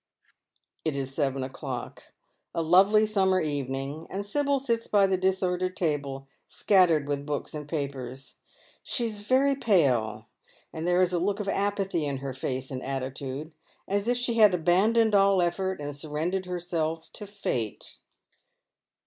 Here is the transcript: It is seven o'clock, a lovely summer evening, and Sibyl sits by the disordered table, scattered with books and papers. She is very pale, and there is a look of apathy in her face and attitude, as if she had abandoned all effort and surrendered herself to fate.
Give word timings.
It 0.83 0.95
is 0.95 1.13
seven 1.13 1.43
o'clock, 1.43 2.05
a 2.55 2.63
lovely 2.63 3.05
summer 3.05 3.39
evening, 3.39 4.07
and 4.09 4.25
Sibyl 4.25 4.57
sits 4.57 4.87
by 4.87 5.05
the 5.05 5.15
disordered 5.15 5.77
table, 5.77 6.27
scattered 6.47 7.07
with 7.07 7.23
books 7.23 7.53
and 7.53 7.69
papers. 7.69 8.37
She 8.81 9.05
is 9.05 9.19
very 9.19 9.55
pale, 9.55 10.25
and 10.73 10.87
there 10.87 11.03
is 11.03 11.13
a 11.13 11.19
look 11.19 11.39
of 11.39 11.47
apathy 11.47 12.07
in 12.07 12.17
her 12.17 12.33
face 12.33 12.71
and 12.71 12.81
attitude, 12.81 13.53
as 13.87 14.07
if 14.07 14.17
she 14.17 14.39
had 14.39 14.55
abandoned 14.55 15.13
all 15.13 15.39
effort 15.39 15.79
and 15.79 15.95
surrendered 15.95 16.47
herself 16.47 17.07
to 17.13 17.27
fate. 17.27 17.97